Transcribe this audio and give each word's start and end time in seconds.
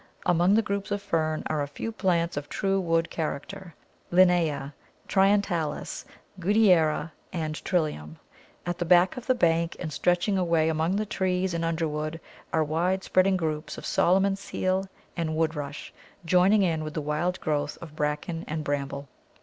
Among 0.25 0.55
the 0.55 0.63
groups 0.63 0.89
of 0.89 0.99
Fern 0.99 1.43
are 1.45 1.61
a 1.61 1.67
few 1.67 1.91
plants 1.91 2.35
of 2.35 2.49
true 2.49 2.79
wood 2.79 3.11
character 3.11 3.75
Linnæa, 4.11 4.73
Trientalis, 5.07 6.05
Goodyera, 6.39 7.11
and 7.31 7.63
Trillium. 7.63 8.17
At 8.65 8.79
the 8.79 8.85
back 8.85 9.15
of 9.15 9.27
the 9.27 9.35
bank, 9.35 9.75
and 9.79 9.93
stretching 9.93 10.39
away 10.39 10.69
among 10.69 10.95
the 10.95 11.05
trees 11.05 11.53
and 11.53 11.63
underwood, 11.63 12.19
are 12.51 12.63
wide 12.63 13.03
spreading 13.03 13.37
groups 13.37 13.77
of 13.77 13.85
Solomon's 13.85 14.39
seal 14.39 14.87
and 15.15 15.35
Wood 15.35 15.53
rush, 15.53 15.93
joining 16.25 16.63
in 16.63 16.83
with 16.83 16.95
the 16.95 17.01
wild 17.01 17.39
growth 17.39 17.77
of 17.79 17.95
Bracken 17.95 18.43
and 18.47 18.63
Bramble. 18.63 19.07